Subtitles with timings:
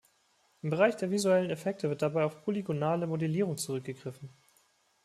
[0.63, 4.29] Im Bereich der visuellen Effekte wird dabei auf polygonale Modellierung zurückgegriffen.